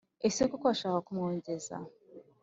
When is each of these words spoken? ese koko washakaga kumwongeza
ese 0.27 0.41
koko 0.49 0.65
washakaga 0.69 1.05
kumwongeza 1.05 1.75